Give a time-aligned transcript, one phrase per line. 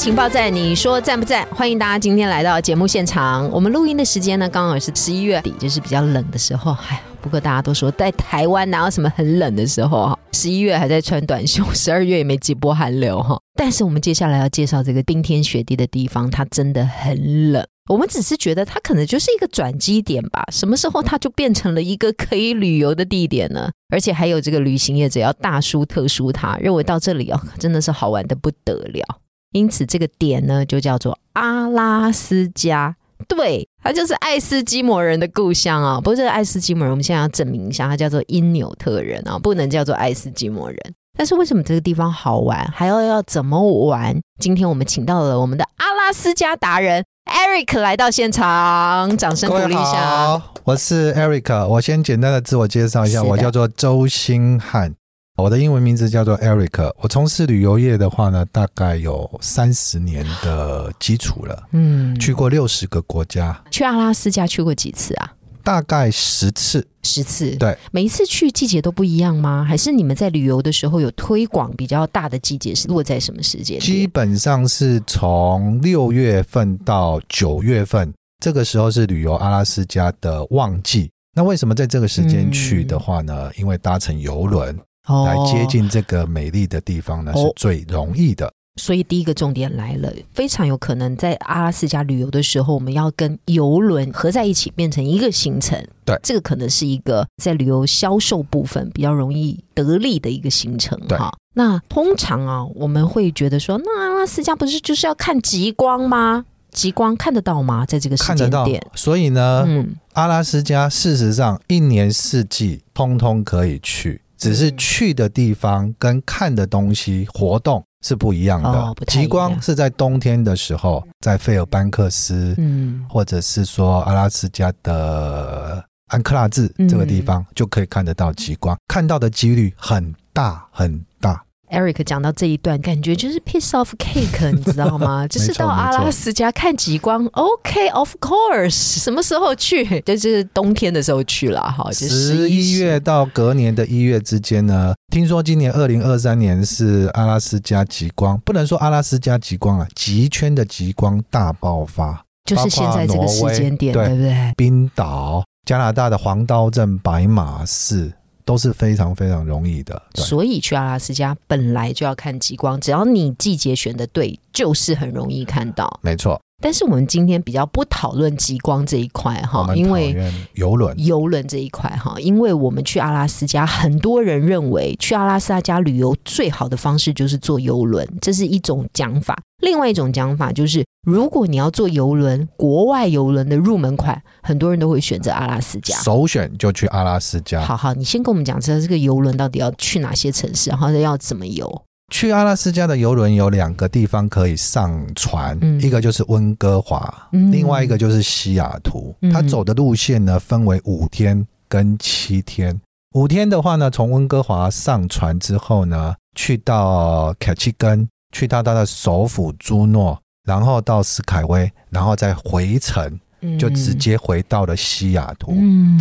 [0.00, 1.46] 情报站，你说赞不赞？
[1.48, 3.46] 欢迎大家今天来到节目现场。
[3.50, 6.74] 我们录音的时间呢，刚好是十一月底，就是比较冷的时候。
[6.88, 10.18] 哎，不过大家都说在台湾哪有什么很冷的时候哈？
[10.32, 13.38] 十一月还在穿短袖，十二月也没几波寒流哈。
[13.54, 17.62] 但是我们接下来要介绍这个冰天雪地的地方，它真的很冷。
[17.90, 23.68] 我们只是觉得它可能就是一个转机点吧，什么时候它就变成了一个可以旅游的地点呢？
[23.92, 29.04] 而且还有这个旅行业者要大书特书它，认为到这里哦，真的是好玩的不得了。
[29.52, 32.94] 因此这个点呢，就叫做阿拉斯加，
[33.26, 35.96] 对，它就是爱斯基摩人的故乡啊。
[35.96, 40.78] 不过这个爱斯基摩人，我们现在要证明一下，它叫做因纽特人啊，不能叫做爱斯基摩人。
[41.18, 44.16] 但是为什么这个地方好玩，还要要怎么玩？
[44.38, 47.04] 今天我们请到了我们的阿拉斯加达人。
[47.30, 50.42] Eric 来到现场，掌声鼓励一下。
[50.64, 54.94] 我是 Eric，我先简单的自我介绍一下，我叫做周星汉，
[55.40, 56.92] 我的英文名字叫做 Eric。
[56.98, 63.58] 我从事旅游业的话呢，大概有三十年的基础了，嗯，去过六十个国家。
[63.70, 65.32] 去阿拉斯加去过几次啊？
[65.62, 67.50] 大概十次，十次。
[67.56, 69.64] 对，每一次去季节都不一样吗？
[69.66, 73.78] 还是你们在旅游的时候有推广比较大的季节是落在什么时间？
[73.78, 81.10] 基本上是从六月份到九月份，这个时候是旅游阿拉斯加的旺季。
[81.36, 83.50] 那为什么在这个时间去的话呢？
[83.56, 84.76] 因为搭乘游轮
[85.08, 88.52] 来接近这个美丽的地方呢，是最容易的。
[88.76, 95.84] 所以第一个重点来了，非常有可能在阿拉斯加旅游的时候，我们要跟游轮合在一起变成一个行程。
[96.04, 100.98] 对，这个可能是一个在旅游销售部分比较容易得利的一个行程。
[101.08, 106.46] 哈，那通常啊，我们会觉得说，那阿拉斯加不是就是要看极光吗？
[106.70, 107.84] 极光看得到吗？
[107.84, 117.84] 在这个时间点，所以呢，嗯，阿拉斯加事实上一年四季通通可以去，只是去的地方跟看的东西活动。
[118.02, 118.94] 是不一样的。
[119.08, 131.44] 极光是在冬天的时候，在费尔班克斯，嗯，或者是说阿拉斯加的安克拉治这个地方，就可以看得到极光，看到的几率很大很大。
[131.70, 135.26] Eric 讲到这一段，感觉就是 piece of cake，你知道吗？
[135.28, 137.24] 就是到阿拉斯加看极光。
[137.32, 140.00] OK，of course，什么时候去？
[140.02, 141.90] 就是冬天的时候去了哈。
[141.92, 144.94] 十一月到隔年的一月之间呢？
[145.12, 154.52] 听说今年二零二三年是阿拉斯加极光，不能说阿拉斯加极光啊，极圈的极光大爆发，就是现在这个时间点，对不对？
[154.56, 158.12] 冰岛、加拿大的黄刀镇、白马寺。
[158.50, 166.00] 都是非常非常容易的，所以去阿拉斯加本来就要看极光，只要你季节选的对，就是很容易看到。
[166.02, 166.40] 没错。
[166.60, 170.14] 但是我们今天比较不讨论极光这一块哈，因为
[170.54, 179.36] 游轮游轮这一块哈，因为我们去阿拉斯加，很多人认为去阿拉斯加旅游最好的方式就是坐游轮，这是一种讲法。
[179.62, 187.60] 另外一种讲法就是，如果你要坐游轮，国外游轮的入门款，很多人都会选择阿拉斯加，首选就去阿拉斯加。
[187.60, 191.82] 好好，你先跟我们讲，这这个游轮到底要去哪些城市，然后要怎么游？
[192.10, 199.14] 去阿拉斯加的游轮有两个地方可以上船，一个就是温哥华，另外一个就是西雅图。
[199.32, 202.78] 它走的路线呢分为五天跟七天。
[203.14, 213.18] 五天的话呢，从温哥华上船之后呢，去到凯奇根，去到它的首府朱诺，然后到斯凯威，然后再回程。
[213.58, 215.54] 就直接回到了西雅图，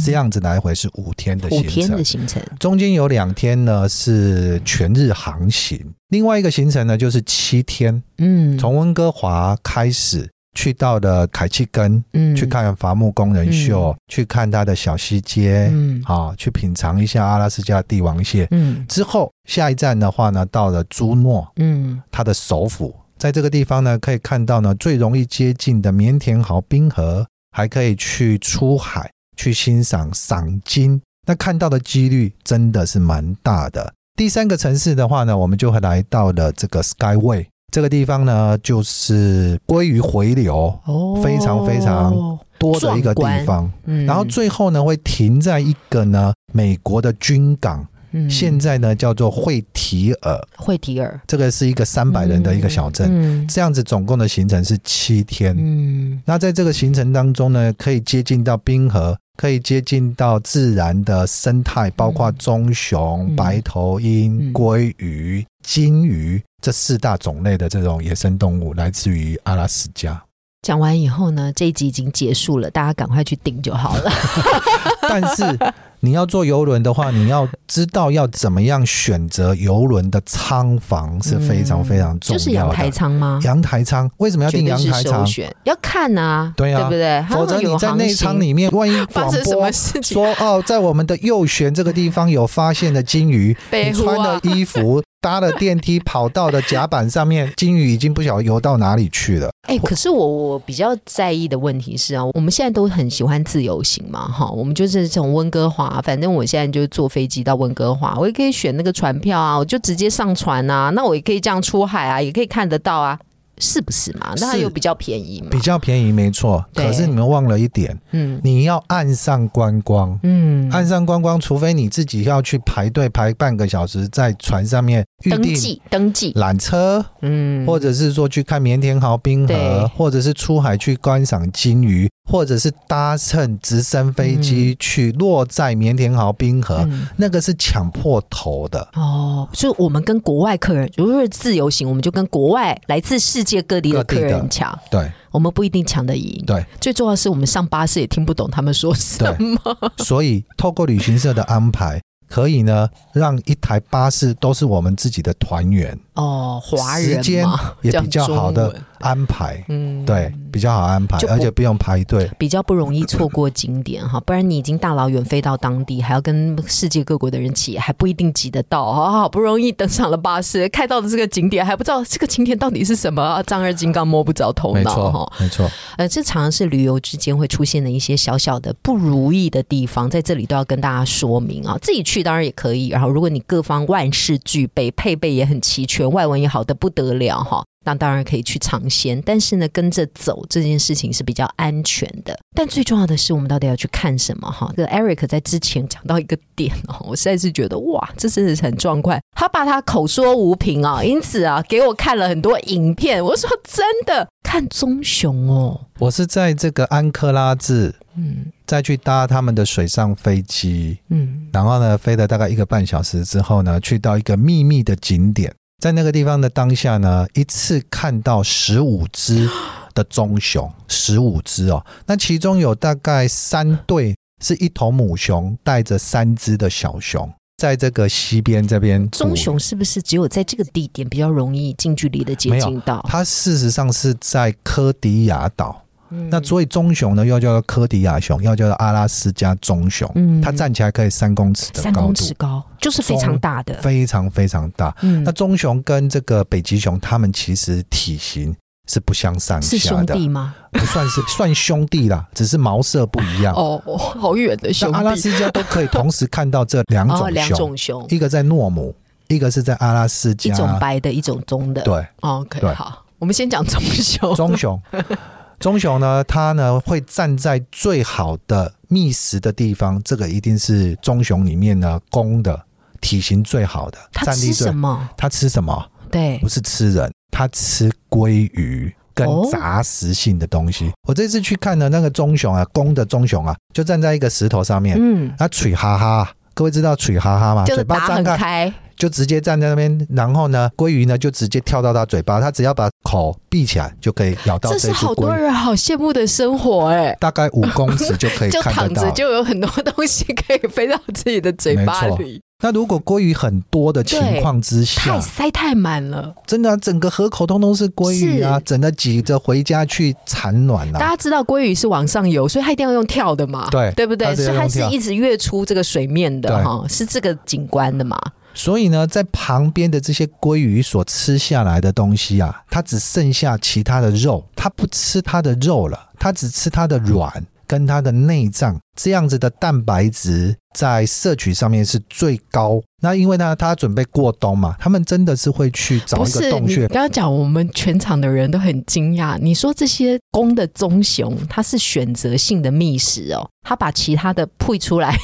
[0.03, 1.67] 这样子来回是五天的行程。
[1.67, 5.79] 五天的行程，中间有两天呢是全日航行，
[6.09, 8.01] 另外一个行程呢就是七天。
[8.17, 18.47] 嗯，从温哥华开始去到了凯契根，嗯，去看伐木工人秀，去看他的小西街，嗯，好，去品尝一下阿拉斯加帝王蟹。
[18.51, 22.93] 嗯，之后下一站的话呢，到了朱诺，嗯，它的首府。
[23.19, 33.93] 在这个地方呢，可以看到呢最容易接近的棉田豪冰河，还可以去出海去欣赏赏金，那看到的几率真的是蛮大的。
[34.15, 43.69] 第三个城市的话呢，我们就会来到了这个 Skyway 这个地方呢，就是鲑鱼回流，哦非常非常多的一个地方。
[44.07, 47.85] 然后最后呢，会停在一个呢美国的军港。
[48.29, 50.47] 现在呢叫做惠提尔。
[50.57, 53.47] 惠提尔，这个是一个三百人的一个小镇。
[53.47, 55.55] 这样子总共的行程是七天。
[55.57, 70.21] 嗯，那在这个行程当中呢，可以接近到冰河，可以接近到自然的生态，包括棕熊、白头鹰、鲑鱼、金鱼这四大种类的这种野生动物，来自于阿拉斯加。
[70.61, 74.11] 讲完以后呢，这一集已经结束了，大家赶快去订就好了。
[75.07, 75.57] 但是
[76.01, 82.37] 你要坐游轮的话，你要知道要怎么样选择游轮的舱房是非常非常重要的。
[82.37, 83.39] 就是阳台舱吗？
[83.43, 85.27] 阳台舱为什么要订阳台舱？
[85.63, 87.25] 要看啊，对啊，对不对？
[87.29, 95.03] 否则你在内舱里面，万一发生什么事情，说哦，在我们的右舷这个地方有发现的金鱼，你穿的衣服。
[95.21, 99.49] 搭了电梯跑到的甲板上面，金鱼已经不晓得游到哪里去了。
[99.67, 113.19] 哎，可是我我比较在意的问题是啊，我们现在都很喜欢自由行嘛，哈，我们就是从温哥华，反正我现在就坐飞机到温哥华，我也可以选那个船票啊，我就直接上船啊，那我也可以这样出海啊，也可以看得到啊。
[113.59, 114.33] 是不是嘛？
[114.37, 115.49] 那它又比较便宜嘛？
[115.51, 116.65] 比较便宜，没错。
[116.73, 132.09] 可是你们忘了一点，嗯，你要岸上观光，嗯，岸上观光，除非你自己要去排队排半个小时，在船上面登记登记缆车，嗯，或者是说去看绵田豪冰河，或者是出海去观赏金鱼。
[132.29, 136.87] 或者是搭乘直升飞机去落在棉田豪冰河，
[137.17, 139.47] 那个是抢破头的哦。
[139.51, 144.77] 所以，我们跟国外客人，如果是自由行，我们就跟国外来自世界各地的客人抢。
[144.91, 146.43] 对，我们不一定抢得赢。
[146.45, 149.91] 对，最重要是我们上巴士也听不懂他们说什么。
[149.97, 151.99] 所以，透过旅行社的安排。
[152.29, 157.43] 可以呢，让一台巴士都是我们自己的团员哦，华人时间
[157.81, 164.19] 也比较好的安排，嗯，对，比较好安排，而且不用排队，比较不容易错过景点哈。
[164.21, 168.93] 不然你已经大老远飞到当地，还要跟世界各国的人挤，还不一定挤得到。
[168.93, 175.33] 好不容易登上了巴士，开到的这个景点还不知道这个景点到底是什么，丈二金刚摸不着头脑哈。
[175.39, 182.19] 没错，呃，这常常是旅游之间会出现的一些小小的不如意的地方，在这里都要跟大家说明啊，自己去。
[182.23, 189.21] 当然也可以，然后如果你各方万事俱备，配备也很齐全，外文也好的不得了哈，那当然可以去尝鲜。
[189.25, 192.37] 但是呢，跟着走这件事情是比较安全的。
[192.55, 194.71] 但最重要的是，我们到底要去看什么哈？
[194.75, 199.21] 这个 Eric 在之前讲到一个点哦，我实在是觉得哇，这真的是很壮观。
[199.35, 203.23] 他把他口说无凭啊，因此啊，给我看了很多影片。
[203.23, 207.95] 我说真的，看棕熊哦，我是在这个安克拉治。
[208.21, 219.49] 嗯，再去搭他们的水上飞机，嗯，然后呢，飞了大概一个半小时之后呢，去到一个秘密的景点，在那个地方的当下呢，一次看到十五只
[219.93, 229.09] 的棕熊，十五只哦，那其中有大概三对是一头母熊带着三只的小熊，在这个西边这边。
[229.09, 233.03] 棕熊是不是只有在这个地点比较容易近距离的接近到？
[233.07, 235.85] 它事实上是在科迪亚岛。
[236.29, 240.11] 那所以棕熊呢，又叫做科迪亚熊，又叫做阿拉斯加棕熊。
[240.15, 244.95] 嗯，它站起来可以三公尺的高度，三公尺高，就是非常大的，非常非常大。
[245.01, 248.55] 嗯，那棕熊跟这个北极熊，它们其实体型
[248.87, 250.55] 是不相上下的，是兄弟吗？
[250.71, 253.53] 不算是， 算兄弟啦，只是毛色不一样。
[253.55, 254.97] 哦，好远的兄弟。
[254.97, 258.95] 阿拉斯加都可以同时看到这两种两种熊，一个在诺姆，
[259.27, 261.83] 一个是在阿拉斯加，一种白的，一种棕的。
[261.83, 264.81] 对，OK，好，我们先讲棕熊，棕熊。
[265.59, 272.59] 棕熊呢，它呢会站在最好的觅食的地方，这个一定是棕熊里面呢公的
[273.01, 273.97] 体型最好的。
[274.13, 275.09] 它吃什么？
[275.17, 275.85] 它吃什么？
[276.09, 280.91] 对，不是吃人，它吃鲑鱼跟杂食性的东西。
[281.07, 287.65] 我这次去看的那个棕熊啊，公的棕熊啊，就站在一个石头上面，嗯，它嘴哈哈，各位知道嘴哈哈吗？
[287.65, 288.73] 嘴巴张开。
[288.99, 297.15] 就直接站在那边，然后呢，鲑鱼呢就直接跳到他嘴巴，他只要把口闭起来就可以咬到这是好多人好羡慕的生活哎！
[297.17, 302.41] 大概五公尺就可以看得到，就躺着就有很多东西可以飞到自己的嘴巴里。
[302.61, 310.99] 那如果鲑鱼很多的情况之下，太塞太满了，真的整个河口通通是鲑鱼啊，整的挤着回家去产卵啊。
[310.99, 314.35] 大家知道鲑鱼是往上游，所以它一定要用跳的嘛，对对不对？
[314.35, 318.19] 所以它是一直跃出这个水面的哈，是这个景观的嘛。
[318.59, 327.31] 所以呢，在旁边的这些鲑鱼所吃下来的东西啊，它只剩下其他的肉，它不吃它的肉了，它只吃它的卵
[327.65, 332.81] 跟它的内脏，这样子的蛋白质在摄取上面是最高。
[333.01, 336.85] 那因为呢，它准备过冬嘛，他们真的是会去找一个洞穴。
[336.89, 339.39] 不要讲，我们全场的人都很惊讶。
[339.39, 345.17] 你说这些公的棕熊，它是选择性的觅食哦，它把其他的配出来。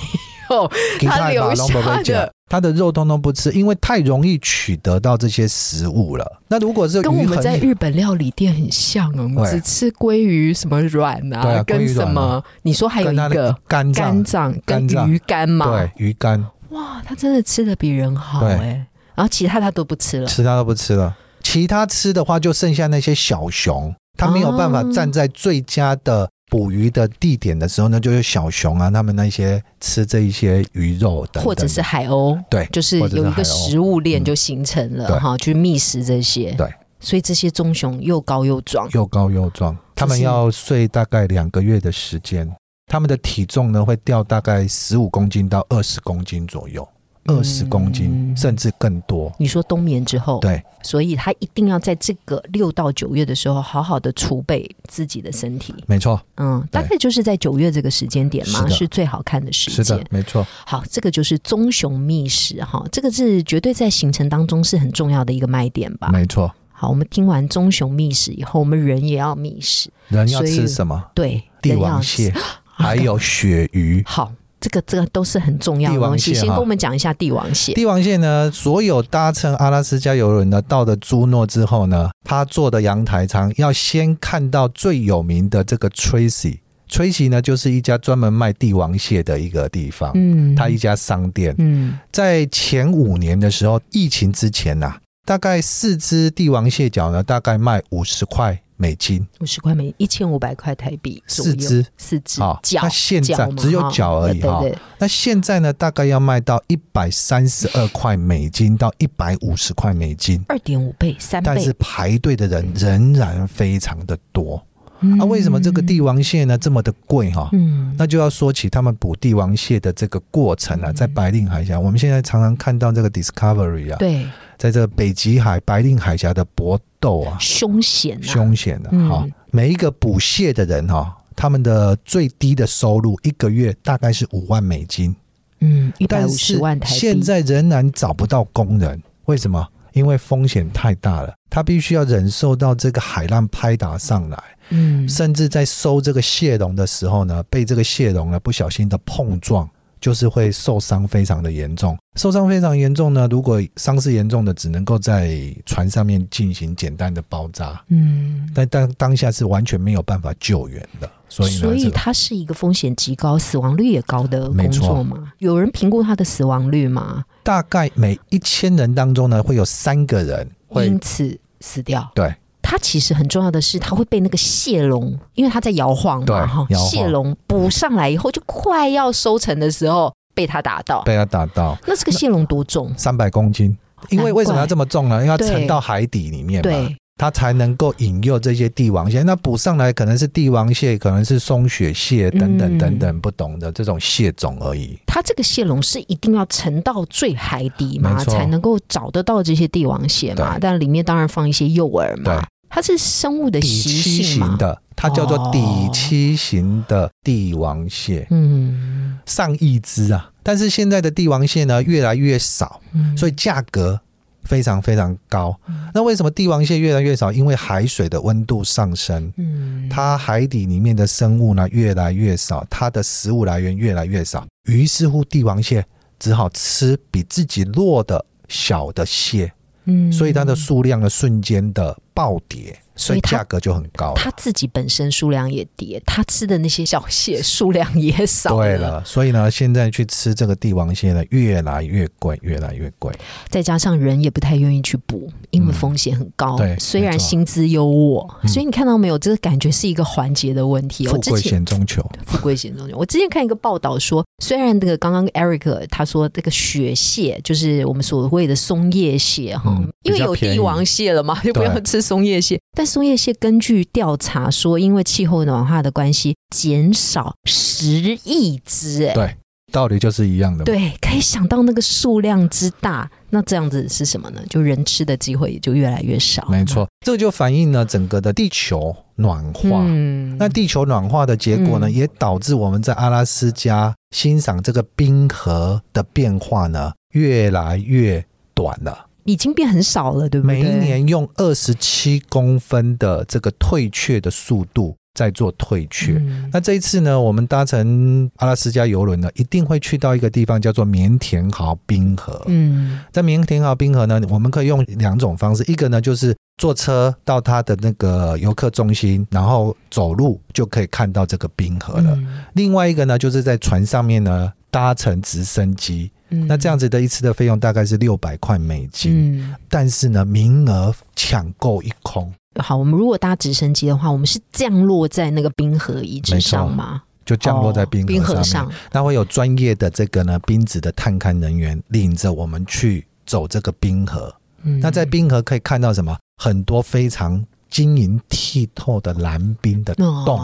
[0.99, 6.39] 他留下的它的肉通通不吃，因为太容易取得到这些食物了。
[6.47, 12.43] 那如果是跟我们在日本料理店很像哦，我们只吃鲑鱼什么软啊，跟什么？
[12.61, 15.65] 你说还有一个肝肝脏跟鱼肝嘛？
[15.65, 16.45] 对，鱼肝。
[16.69, 18.85] 哇，他真的吃的比人好哎。
[19.15, 21.15] 然后其他他都不吃了，其他都不吃了。
[21.41, 26.29] 其他吃的话，就剩下那些小熊，他没有办法站在最佳的。
[26.49, 36.51] 捕鱼的地点的时候呢，就是小熊啊，他们那些吃这一些鱼肉的，或者是海鸥，对，就是有一个食物链就形成了哈，去觅食这些。
[36.51, 42.49] 对，所以这些棕熊又高又壮，又高又壮，他们要睡大概两个月的时间，
[42.85, 46.87] 他们的体重呢会掉大概十五公斤到二十公斤左右。
[47.25, 49.33] 二十公斤甚至更多。
[49.39, 55.73] 你说冬眠之后，对，所以他一定要在这个六到九月的时候，好好的储备自己的身体。
[55.87, 59.83] 没错，嗯，大概就是在九月这个时间点嘛，是最好看的时间。
[59.83, 60.45] 是的，没错。
[60.65, 66.09] 好，这个就是棕熊觅食哈，这个是绝对在行程当中是很重要的一个卖点吧？
[66.11, 66.53] 没错。
[66.71, 69.89] 好，我们听完棕熊觅食以后，我们人也要觅食。
[70.09, 71.03] 人要吃什么？
[71.15, 72.31] 对，帝王蟹，
[72.63, 74.03] 还有鳕鱼。
[74.05, 74.31] 好。
[74.65, 76.33] 这个这个都是很重要的东西。
[76.33, 77.71] 先跟我们讲一下帝王蟹。
[77.73, 86.61] 帝王蟹呢，所有搭乘阿拉斯加游轮呢到了朱诺之后呢，他坐的阳台舱要先看到最有名的这个 Tracy。
[86.89, 90.11] Tracy 呢，就是一家专门卖帝王蟹的一个地方。
[90.15, 91.53] 嗯，它一家商店。
[91.59, 94.95] 嗯，在前五年的时候，疫情之前呐，
[95.25, 98.59] 大概四只帝王蟹脚呢，大概卖五十块。
[98.77, 104.63] 美金五十块美一千五百块台币四只四只啊，那现在只有脚而已哈。
[104.97, 111.45] 那现在呢，大概要卖到一百三十二块美金到一百五十块美金，二点五倍三倍。
[111.45, 114.61] 但是排队的人仍然非常的多。
[114.99, 117.49] 那为什么这个帝王蟹呢这么的贵哈？
[117.51, 124.25] 嗯，那就要说起他们捕帝王蟹的这个过程啊，在白令海峡，我们现在常常看到这个 Discovery 啊，对。
[124.57, 129.27] 在这北极海、白令海峡的搏斗啊，凶险，凶险的哈。
[129.51, 135.15] 每一个捕蟹的人哈，他们的最低的收入一个月大概是五万美金，
[135.59, 139.67] 嗯，一百五十万台现在仍然找不到工人，为什么？
[139.93, 149.69] 因为风险太大了，他必须要忍受到这个海浪拍打上来，嗯，甚至在收这个蟹笼的时候呢，被这个蟹笼呢不小心的碰撞。
[150.05, 153.27] 就是会受伤非常的严重，受伤非常严重呢。
[153.31, 155.35] 如果伤势严重的，只能够在
[155.65, 165.33] 船上面进行简单的包扎，嗯，但当当下是完全没有办法救援的，所以所以它是一个风险极高、死亡率也高的工作吗？
[165.39, 167.25] 有人评估它的死亡率吗？
[167.41, 172.11] 大概每一千人当中呢，会有三个人会因此死掉。
[172.13, 172.31] 对。
[172.67, 181.77] 它其实很重要的是，它会被那个蟹笼，因为它在摇晃嘛，哈，蟹笼捕上来以后，就快要收成的时候被它打到，被它打到。
[181.85, 182.91] 那这个蟹笼多重？
[182.97, 183.77] 三百公斤。
[184.09, 185.17] 因为为什么要这么重呢？
[185.17, 186.89] 因为要沉到海底里面嘛。
[187.17, 194.99] 它才能够引诱这些帝王蟹，那捕上来可能是帝王蟹，可能是松雪蟹等等等等不懂的这种蟹种而已。
[195.07, 200.57] 它这个蟹笼是一定要沉到最海底嘛，才能够找得到这些帝王蟹嘛？
[200.59, 202.45] 但里面当然放一些诱饵嘛。
[202.75, 205.59] 它是生物的习性的，它叫做底
[205.93, 210.29] 栖型的帝王蟹，嗯，上亿只啊。
[210.43, 212.81] 但是现在的帝王蟹呢越来越少，
[213.15, 214.01] 所以价格。
[214.43, 215.59] 非常非常高，
[215.91, 217.31] 那为什么帝王蟹越来越少？
[217.31, 225.83] 因为海水的温度上升，嗯，它海底里面的生物呢越来越少，它的食物来源越来越少，于是乎帝王蟹
[226.19, 229.51] 只好吃比自己弱的小的蟹，
[229.85, 232.79] 嗯，所以它的数量呢瞬间的暴跌。
[232.97, 238.55] 所以价格就很高，它自己本身数量也跌，它吃的那些小蟹数量也少。
[238.55, 243.13] 对了，所以呢，现在去吃这个帝王蟹呢，越来越贵，越来越贵。
[243.49, 246.55] 再加上人也不太愿意去捕，因为风险很高。
[246.55, 251.05] 对，虽然薪资优渥，所以你看到没有，这个感觉是一个环节的问题。
[251.05, 252.97] 富贵险中求，富贵险中求。
[252.97, 269.07] 我之前看一个报道说，虽然那个刚刚 Eric 他说这个雪蟹就是我们所谓的松叶蟹哈，因为有帝王蟹了嘛，就不要吃松叶蟹，但松叶蟹根据调查说，因为气候暖化的关系，减少十亿只。
[269.07, 269.35] 哎，对，
[269.71, 270.63] 道理就是一样的。
[270.63, 274.41] 对，可以想到那个数量之大，那这样子是什么呢？
[274.47, 276.47] 就人吃的机会也就越来越少。
[276.47, 279.81] 没错，这就反映了整个的地球暖化。
[279.87, 289.07] 嗯，那地球暖化的结果呢，也导致我们在阿拉斯加欣赏这个冰河的变化呢，越来越短了。
[289.25, 290.61] 已经变很少了，对不对？
[290.61, 296.21] 每一年用二十七公分的这个退却的速度，在做退却。
[296.53, 302.41] 那这一次呢，我们搭乘阿拉斯加游轮呢，一定会去到一个地方叫做棉田豪冰河。
[302.45, 312.17] 嗯，在棉田豪冰河呢，我们可以用两种方式，一个呢就是坐车到它的那个游客中心，然后走路就可以看到这个冰河了。
[312.53, 316.11] 另外一个呢，就是在船上面呢搭乘直升机。
[316.47, 322.31] 那这样子的一次的费用大概是六百块美金，但是呢，名额抢购一空。
[322.61, 327.01] 好，我们如果搭直升机的话，我们是降落在那个冰河遗址上吗？
[327.25, 334.33] 就降落在冰河上面，那会有专业的这个呢冰子的探勘人员领着我们去走这个冰河。
[334.61, 336.15] 那在冰河可以看到什么？
[336.37, 340.39] 很多非常晶莹剔透的蓝冰的洞，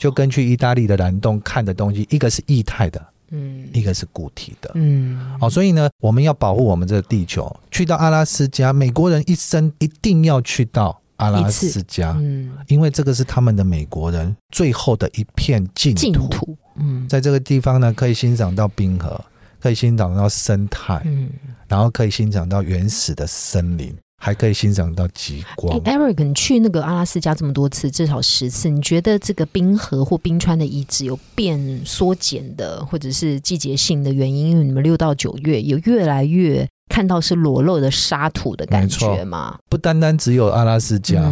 [0.00, 3.04] 就跟去意大利的蓝洞看的东西，一个是液态的。
[3.36, 7.44] 嗯，一个是固体的，嗯，好，所以呢，我们要保护我们这个地球。
[7.72, 16.56] 去到阿拉斯加，美国人一生一定要去到阿拉斯加，嗯，因为这个是他们的美国人最后的一片净土。
[16.76, 19.20] 嗯，在这个地方呢，可以欣赏到冰河，
[19.60, 21.28] 可以欣赏到生态，嗯，
[21.66, 23.92] 然后可以欣赏到原始的森林。
[24.24, 25.78] 还可以欣赏到极光。
[25.82, 34.52] Eric，你去那个阿拉斯加这么多次，至少十次，你觉得这个冰河或冰川的遗址有变缩减的，或者是季节性的原因？
[34.52, 39.58] 因为你们六到九月有越来越看到是裸露的沙土的感觉吗？
[39.68, 41.30] 不单单只有阿拉斯加，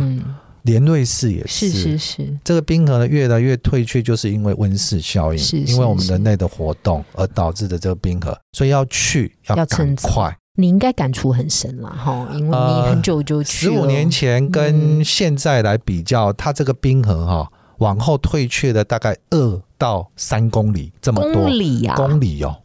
[0.64, 1.70] 连瑞士也是。
[1.70, 10.36] 是是是，这个冰河呢越来越退却，就是因为温室效应，是因为我们人类的活动而导致的这个冰河，所以要去要赶快。
[10.54, 21.44] 你应该感触很深了哈，因为你很久就去十五年前跟现在来比较，它这个冰河哈往后退却的大概二到三公里这么多。
[21.44, 22.58] 公里呀，公里哦。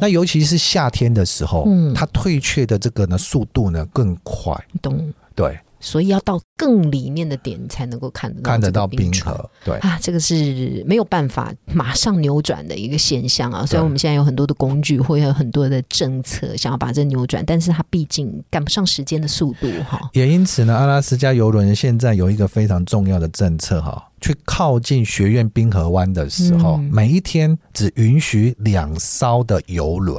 [0.00, 4.54] 那尤其是夏天的时候，它退却的这个呢速度呢更快。
[4.80, 5.12] 懂。
[5.34, 5.58] 对。
[5.84, 13.66] 所以要到更里面的点才能够看得到看得到冰河，对啊，这个是没有办法马上扭转的一个现象啊。
[13.66, 20.00] 虽然我们现在有很多的工具，或有很多的政策想要把这扭转，但是它毕竟赶不上时间的速度哈。
[20.12, 30.16] 也因此呢，阿拉斯加游轮现在有一个非常重要的政策哈，去靠近学院冰河湾的时候，每一天只允许两艘的游轮。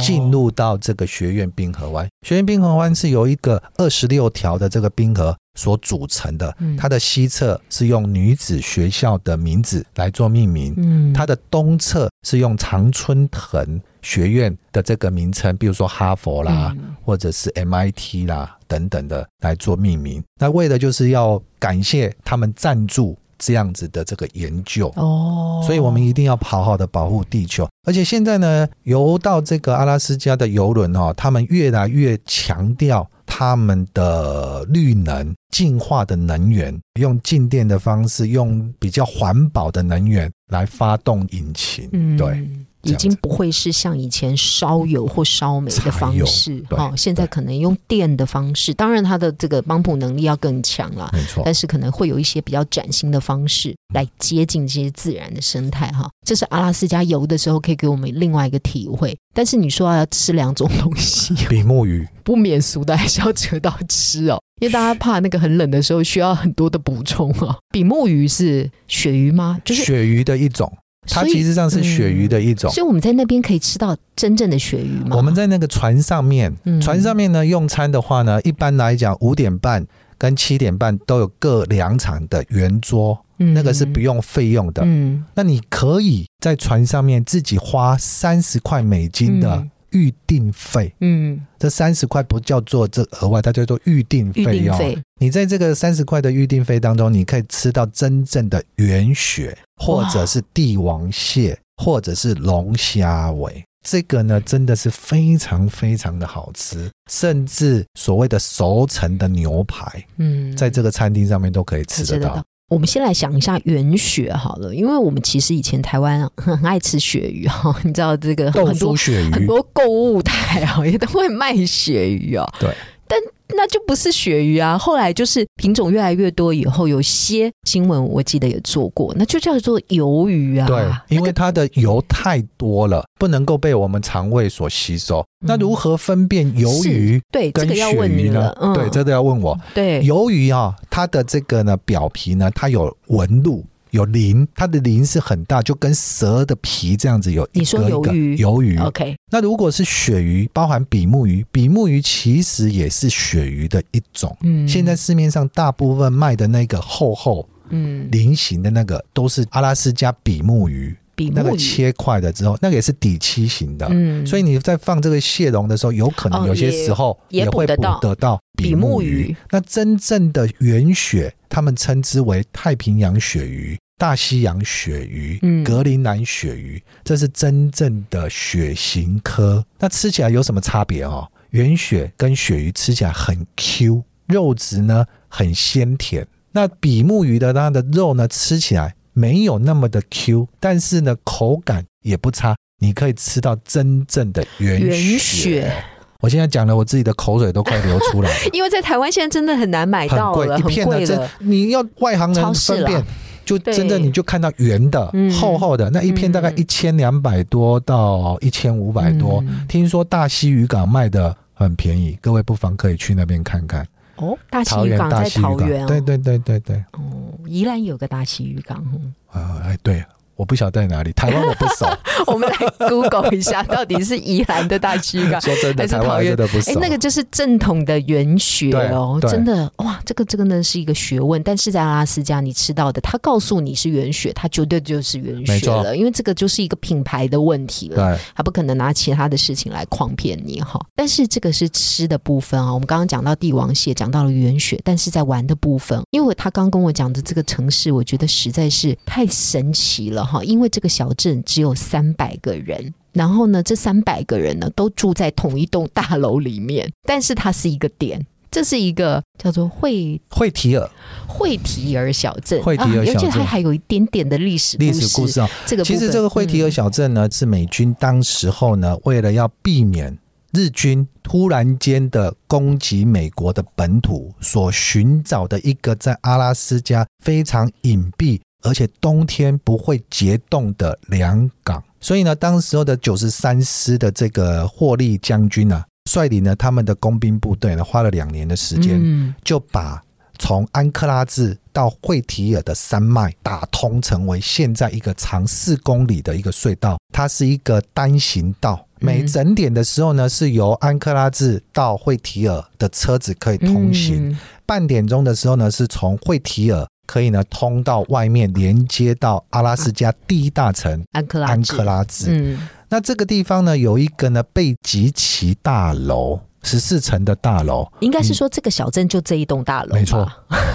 [0.00, 6.54] 进入到这个学院冰河湾，学院冰河湾是由一个二十六条的这个冰河所组成的。
[6.78, 20.22] 它的西侧是用女子学校的名字来做命名，它的东侧是用常春藤学院的这个名称，比如说哈佛啦，或者是 MIT 啦等等的来做命名。
[20.38, 23.16] 那为的就是要感谢他们赞助。
[23.40, 27.66] 这样子的这个研究哦，所以我们一定要好好的保护地球。
[27.86, 41.88] 而且现在呢，游到这个阿拉斯加的游轮哦，他们越来越强调他们的绿能、净化的能源，用静电的方式，用比较环保的能源来发动引擎。
[42.16, 42.46] 对。
[42.82, 48.72] 已经不会是像以前烧油或烧煤的方式哈，现在可能用电的方式。
[48.74, 51.42] 当然，它的这个帮补能力要更强了，没错。
[51.44, 56.08] 但是可能会有一些比较崭新的方式来接近这些自然的生态哈。
[56.26, 59.16] 这是阿拉斯加游的时候可以给我们另外一个体会。
[59.32, 67.56] 但是你说要吃两种东西， 比目鱼不免俗的还是要扯到吃哦，因为大家怕那个很冷的时候需要很多的补充哦。
[67.70, 69.58] 比目鱼是鳕鱼吗？
[69.64, 70.72] 就是鳕鱼的一种。
[71.10, 75.16] 它其实上是鳕鱼的一种，所以我们在那边可以吃到真正的鳕鱼吗？
[75.16, 84.82] 我们在那个船上面，船上面呢用餐的话呢，一般来讲五点半跟七点半都有各两场的圆桌，那个是不用费用的。
[84.84, 89.66] 嗯，那你可以在船上面自己花三十块美金的。
[89.90, 95.02] 预定费，嗯，这三十块不叫做这额外，它叫做预定费用。
[95.18, 103.64] 你在这个三十块的预定费当中，你可以吃到真正的原血，或者是帝王蟹，或者是龙虾尾。
[103.82, 112.44] 这个呢，真的是非常非常的好吃，甚至所谓的熟成的牛排，嗯，在这个餐厅上面都可以吃得到。
[112.70, 118.94] 我们先来想一下原鳕好了，因为我们其实以前台湾很爱吃鳕鱼哈，你知道这个很多
[119.32, 122.74] 很多购物台啊也都会卖鳕鱼哦，对，
[123.06, 123.18] 但。
[123.56, 124.76] 那就不是鳕鱼啊！
[124.78, 130.66] 后来就是品种越来越多，以后有些新闻我记得也做过，那就叫做鱿鱼啊。
[130.66, 135.24] 对，因为它的油太多了，不能够被我们肠胃所吸收。
[135.46, 138.54] 那如何分辨鱿鱼对跟鳕鱼呢？
[138.74, 139.58] 对，这个要问我。
[139.74, 143.64] 对，鱿鱼啊，它的这个呢表皮呢，它有纹路。
[143.90, 147.32] 有鳞，它的鳞是很大，就跟蛇的皮这样子。
[147.32, 149.16] 有你说鱿鱼，鱿鱼，OK。
[149.30, 154.36] 那如果是鳕鱼，包含比目鱼，比目鱼其实也是鳕鱼的一种。
[154.42, 160.96] 嗯，现在市面上大部分卖的那个厚厚嗯，菱形的那个都是阿拉斯加比目鱼。
[161.28, 169.34] 那个切块的之后，那个也是底漆型的，嗯，所以你在放这个蟹笼的时候，有可能有些时候也会捕得到比目鱼。
[169.50, 179.64] 那真正的原血，他们称之为太平洋鳕鱼、大西洋鳕鱼、格陵兰鳕鱼，这是真正的血型科。
[179.78, 181.28] 那吃起来有什么差别哦？
[181.50, 186.26] 原血跟鳕鱼吃起来很 Q，肉质呢很鲜甜。
[186.52, 188.94] 那比目鱼的它的肉呢，吃起来。
[189.12, 195.72] 没有那么的 Q，但是呢，口感也不差，你可以吃到真正的原血。
[196.20, 198.36] 我现在讲了，我自己的口水都快流出来了。
[198.52, 203.02] 因为在台湾现在真的很难买到了，一片的真，你要外行人分辨，
[203.42, 209.42] 就真的你就看到圆的、厚厚的那一片，大概一千两百多到一千五百多。
[209.66, 213.86] 听说大溪渔港卖的很便宜，各位不妨可以去那边看看。
[214.16, 216.76] 哦，大溪渔港在桃园，对对对对对。
[216.92, 217.00] 哦，
[217.50, 218.84] 宜兰有个大溪鱼港。
[219.28, 220.04] 啊，哎，对。
[220.40, 221.86] 我不晓得在哪里，台湾我不熟。
[222.26, 226.70] 我们来 Google 一下，到底是宜兰的大溪港，说真的，台湾真的不熟。
[226.70, 231.42] 哎，那个就是正统的原血哦，真的哇，这个这个呢是一个学问。
[231.42, 240.80] 但是在阿拉斯加你吃到的，他告诉你是原血，它绝对就是原血了，因为这个就是一个品牌的问题了，他不可能拿其他的事情来诓骗你哈。
[240.96, 250.29] 但是这个是吃的部分啊，我们刚刚讲到帝王蟹，讲到了原血，但是在玩的部分，因为他刚跟我讲的这个城市，我觉得实在是太神奇了。
[250.30, 260.88] 哈，因为这个小镇只有三百个人，然后呢，这三百个人呢都住在同一栋大楼里面，但是它是一个点，这是一个叫做惠惠提尔
[261.26, 265.48] 惠提尔小镇，惠提尔小镇，而且它还有一点点的历史历史故事啊。
[265.66, 270.16] 这个其实这个惠提尔小镇呢，是美军当时候呢，为了要避免
[270.52, 278.40] 日军突然间的攻击美国的本土，所寻找的一个在阿拉斯加非常隐蔽。
[278.62, 290.02] 而且冬天不会结冻的良港，所以呢，当时候的九十三师的这个霍利将军呢，率领呢他们的工兵部队呢，花了两年的时间，就把
[290.38, 296.98] 从安克拉治到惠提尔的山脉打通，成为现在一个长四公里的一个隧道。
[297.12, 304.34] 它是一个单行道，每整点的时候呢，是由安克拉治到惠提尔的车子可以通行；
[304.66, 306.86] 半点钟的时候呢，是从惠提尔。
[307.10, 312.26] 可以呢，通到外面连接到阿拉斯加第一大城安克拉安克拉兹。
[312.30, 317.84] 嗯，那这个地方呢，有一个呢贝吉奇大楼，十四层的大楼。
[317.98, 319.92] 应该是说这个小镇就这一栋大楼。
[319.92, 320.24] 没错，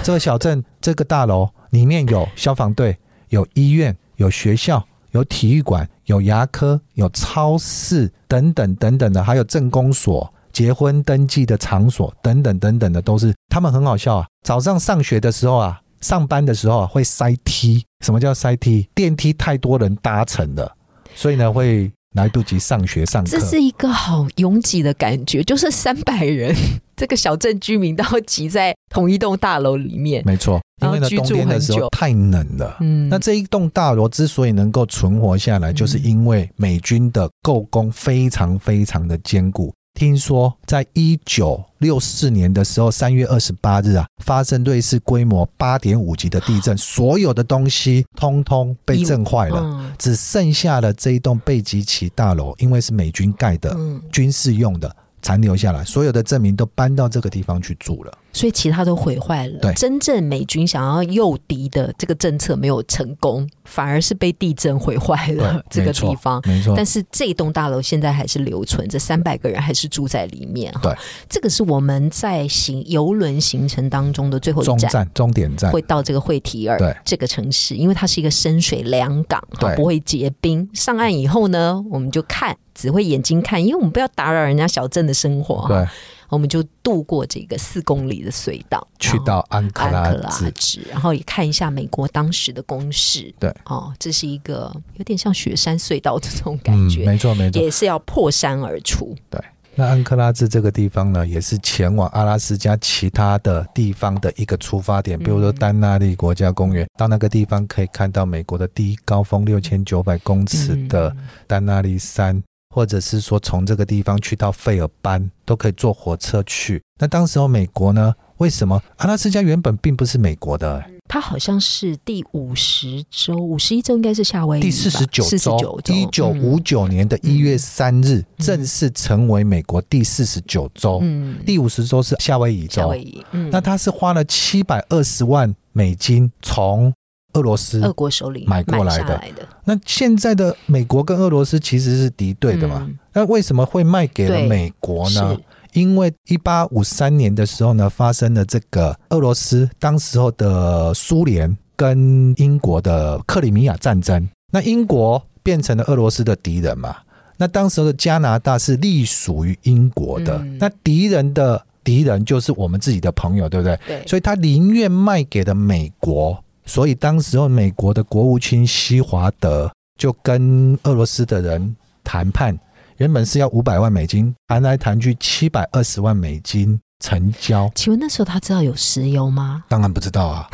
[0.04, 2.98] 这个小镇这个大楼里面有消防队、
[3.30, 14.26] 有医院、有学校、有体育馆、有牙科、有超市等等等等的，还有政工所、结婚登记的场所等等等等的，都是他们很好笑啊。
[14.42, 15.80] 早上上学的时候啊。
[16.00, 17.84] 上班的时候啊，会塞梯。
[18.04, 18.88] 什么叫塞梯？
[18.94, 20.76] 电梯太多人搭乘了，
[21.14, 23.30] 所以呢，会来不及上学上课。
[23.30, 26.54] 这是一个好拥挤的感觉，就是三百人，
[26.94, 30.22] 这个小镇居民都要挤在同一栋大楼里面。
[30.26, 32.76] 没错，因为呢，冬天的时候太冷了。
[32.80, 39.72] 嗯，那这一栋大楼之所以能够存活下来，就是因为美军的构工非常非常的坚固。
[39.96, 53.74] 听说在一九六四年的时候，三月二十八日啊，发生瑞士规模八点五级的地震，所有的东西通通被震坏了，只剩下了这一栋贝吉奇大楼，因为是美军盖的，
[54.12, 54.94] 军事用的。
[55.22, 59.58] 残留下来，所有的证明都搬到这个地方去住了，所以其他都毁坏了。
[59.60, 66.38] 对，真正美军想要诱敌的这个政策没有成功，反而是被地震毁坏了 这个地方。
[66.44, 70.70] 没错，但是这栋大楼现在还是留存着，三百个人还是住在里面。
[70.82, 70.94] 对，
[71.30, 79.42] 这个是我们在行游轮行程当中的最后一站，终点站会到这个惠提尔这个城市，因为它是一个深水良港，
[79.74, 80.68] 不会结冰。
[80.74, 82.54] 上岸以后呢，我们就看。
[82.78, 85.66] 只会眼睛看，因为我们不要打扰人家小镇的生活。
[85.66, 85.86] 对，
[86.28, 90.12] 我们就渡过这个四公里的隧道，去到安克拉
[90.54, 93.34] 兹，然后也看一下美国当时的公式。
[93.38, 97.04] 对，哦，这是一个有点像雪山隧道的这种感觉。
[97.04, 99.14] 没错，没错，也是要破山而出。
[99.30, 99.40] 对。
[99.78, 105.18] 那安克拉兹这个地方呢，也是前往阿拉斯加其他的地方的一个出发点。
[105.18, 111.14] 比如说丹纳利国家公园，到那个地方可以看到美国的第一高峰六千九百公尺的
[111.46, 112.42] 丹纳利山。
[112.76, 116.82] 或者是说从这个地方去到费尔班都可以坐火车去。
[117.00, 118.14] 那当时候美国呢？
[118.36, 120.84] 为什么阿拉斯加原本并不是美国的？
[121.08, 130.98] 它好像是第五十周，五十一周应该是夏威夷第四十九周，一九五九年的一月三日正式成为美国第四十九州。
[131.00, 132.82] 嗯，第五十周是夏威夷州。
[132.82, 136.92] 夏威夷，嗯，那他是花了七百二十万美金从
[137.36, 139.20] 俄罗斯、俄国手里买过来的。
[139.64, 142.88] 那现在的美国跟俄罗斯其实是敌对的嘛？
[143.12, 145.36] 那为什么会卖给了美国呢？
[145.72, 156.96] 因为一八五三年的时候呢，发生了这个俄罗斯当时候的苏联跟英国的克里米亚战争，那英国变成了俄罗斯的敌人嘛。
[157.36, 163.78] 那当时的加拿大是隶属于英国的，那敌人的敌人就是我们自己的朋友，对不对？
[163.86, 164.02] 对。
[164.06, 171.74] 所以他宁愿卖给了美国，所以当时候美国的国务卿西华德就跟俄罗斯的人
[172.04, 172.58] 谈判。
[172.98, 177.70] 原本是要五百万美金，谈来谈去七百二十万美金成交。
[177.74, 179.64] 请问那时候他知道有石油吗？
[179.68, 180.48] 当然不知道啊，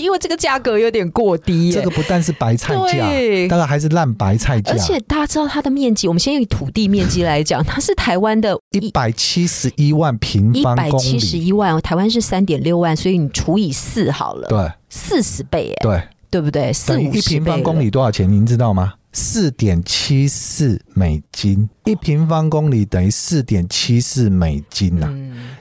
[0.00, 1.72] 因为这个价格有点过低。
[1.72, 4.72] 这个不但是白菜价，当然还是烂白菜价。
[4.72, 10.88] 而且大家知道它的面积，我们先以土地面积来讲，它是台湾的一百七十一万平方公里。
[10.88, 14.48] 一百七十一万，台湾是三点六万，所以你除以四好了。
[14.48, 16.72] 对，四十倍，哎，对，对不对？
[16.72, 18.30] 四五一平方公里多少钱？
[18.30, 18.94] 您知道吗？
[19.18, 25.08] 四点七四美金一平方公里等于四点七四美金呐，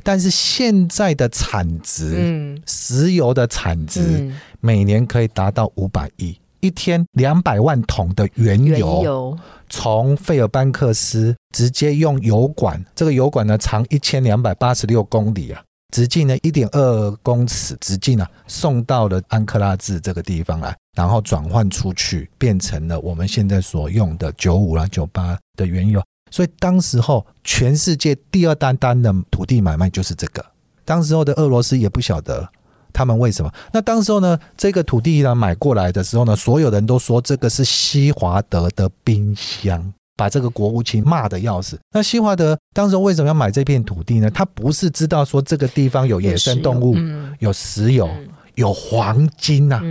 [0.03, 9.37] 但是现在的产值，石油的产值每年可以达到五百亿，一天两百万桶的原油。
[9.69, 15.63] 从费尔班克斯直接用油管，这个油管呢长一千两百八十六公里啊。
[15.95, 26.03] 直径呢一点二公尺，直径啊送到了安克拉治这个地方来，然后转换出去，变成了我们现在所用的九五啦、九八的原油。
[26.29, 30.45] 所以当时候全世界第二单单的土地买卖就是这个。
[30.83, 32.45] 当时候的俄罗斯也不晓得
[32.91, 33.49] 他们为什么。
[33.71, 39.93] 那当时候呢，这个土地呢买过来的时候呢，所有人都说这个是西华德的冰箱。
[40.15, 41.79] 把这个国务卿骂的要死。
[41.93, 44.29] 那西华德当时为什么要买这片土地呢？
[44.31, 46.95] 他不是知道说这个地方有野生动物、
[47.39, 48.09] 有石油、
[48.55, 49.81] 有黄金呐，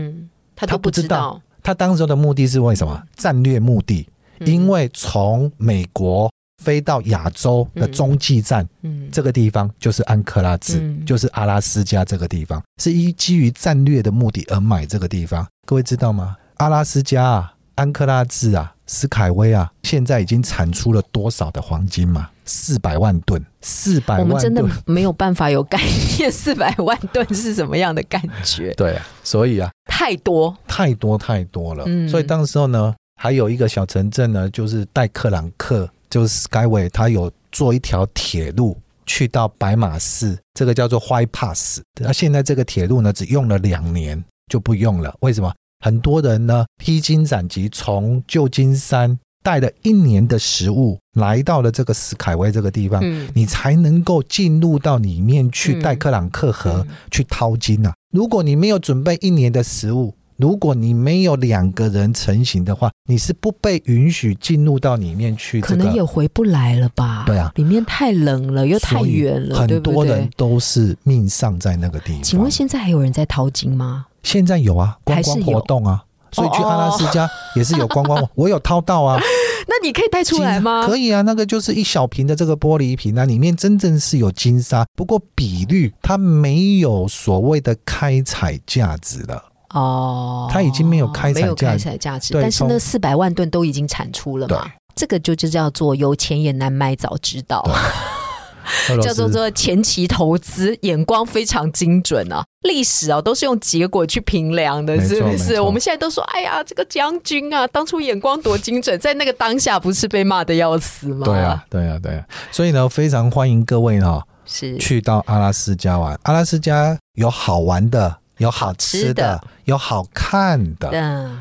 [0.55, 1.41] 他不知道。
[1.63, 3.03] 他当时的目的是为什么？
[3.17, 4.07] 战略目的。
[4.41, 6.31] 因为从美国
[6.63, 8.69] 飞到亚洲的中继站，
[9.11, 15.47] 这个地方就是安克拉治，就是阿拉斯加这个地方，是依基于战略的目的而买这个地方。
[15.67, 16.37] 各位知道吗？
[16.57, 18.74] 阿拉斯加啊，安克拉治啊。
[18.87, 22.31] 斯凯威啊，现在已经产出了多少的黄金嘛？
[22.45, 25.81] 四百万吨，四百万吨，我们真的没有办法有概
[26.19, 28.73] 念，四百万吨是什么样的感觉？
[28.75, 31.85] 对，啊所以啊，太多，太多，太多了。
[31.87, 41.81] 嗯，所以当时候呢，还有一个小城镇呢，就是戴克朗克，就是 Skyway，他有做一条铁路去到白马寺，这个叫做 White Pass。
[41.99, 45.51] 那现在这个铁路呢，只用了两年就不用了，为什么？
[45.81, 53.03] 很多人呢披荆斩棘，从旧金山带了一年的食物来到了这个斯凯威这个地方，
[53.35, 57.93] 你才能够进入到里面去戴克朗克河去淘金啊！
[58.11, 67.25] 如果你没有准备一年的食物，如果你没有两个人成型的话，你是不被允许进入到里面去，可能也回不来了吧？
[67.27, 72.23] 对啊，里面太冷了，又太远了，很多人都是命丧在那个地方。
[72.23, 74.07] 请问现在还有人在淘金吗？
[74.25, 78.21] 现在有啊，观光活动啊，所以去阿拉斯加也是有观光。
[78.35, 79.21] 我有掏到啊，
[79.69, 80.85] 那你可以带出来吗？
[80.85, 89.45] 可以啊，那个就是一小瓶的这个玻璃瓶啊，里面真正是有金沙，不过比率它没有所谓的开采价值了。
[89.71, 92.35] 哦，它已经没有开采价值，价值。
[92.35, 94.71] 但是那四百万吨都已经产出了嘛？
[94.97, 97.65] 这个就就叫做有钱也难买早知道。
[99.03, 102.45] 叫做做前期投资，眼光非常精准啊！
[102.63, 105.61] 历史啊，都是用结果去评量的，是不是？
[105.61, 111.25] 我们现在都说，哎呀，这个将军啊，当初眼光多精准， 在那个当下不是被骂的要死吗？
[111.25, 112.25] 对啊，对啊，对啊！
[112.51, 116.19] 所以呢，非常欢迎各位哈，是去到阿拉斯加玩。
[116.23, 118.19] 阿拉斯加有好玩的。
[118.45, 120.91] 有好吃的，有好看的。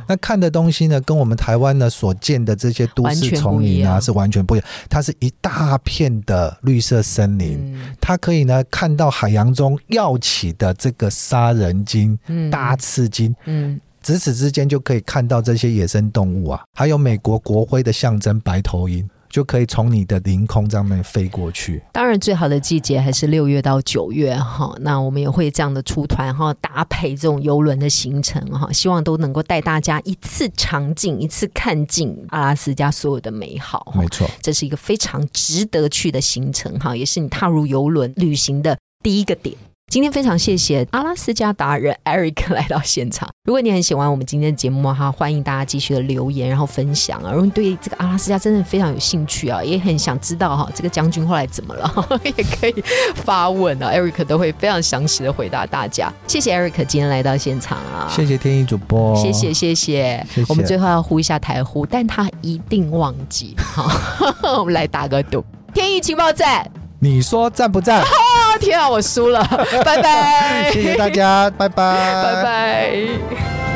[0.08, 4.68] 那看的东西呢，跟我们台湾呢所见的这些都市丛林啊是完全不一样。
[4.90, 12.18] 它是一大片的绿色森林，它可以呢看到海洋中跃起的这个杀人鲸、
[12.50, 13.36] 大刺鲸。
[13.46, 19.08] 嗯，咫尺之间就可以看到这些野生动物啊，还有美国国徽的象征白头鹰。
[19.34, 21.82] 就可以从你的凌空上面飞过去。
[21.92, 24.72] 当然，最好的季节还是六月到九月哈。
[24.82, 33.92] 那我们也会这样的出团哈，搭配这种游轮的行程哈，希望都能够带大家一次尝尽、一次看尽阿拉斯加所有的美好。
[33.96, 39.56] 没错，这是一个非常值得去的行程哈，也是你踏入游轮旅行的第一个点。
[39.94, 43.30] 今天非常谢谢阿拉斯加达人 Eric 来到现场。
[43.44, 47.30] 如果你很喜欢我们今天的节目哈，欢迎大家继续的留言，然后分享啊。
[47.30, 52.84] 如果你对这个阿拉斯加真的非常有兴趣啊，也很想知道哈，这个将军后来怎么了， 也可以
[53.18, 56.12] 发问啊，Eric 都会非常详细的回答大家。
[56.26, 60.26] 谢谢 Eric 今天来到现场啊，谢谢天意主播，谢谢谢谢。
[60.50, 63.54] 我们最后要呼一下台呼，但他一定忘记。
[63.60, 63.88] 好，
[64.58, 66.83] 我们来打个赌，天意情报站。
[67.04, 68.02] 你说赞不赞？
[68.62, 69.44] 天啊，我输了，
[69.84, 70.72] 拜拜！
[70.72, 73.73] 谢谢大家，拜拜，拜拜。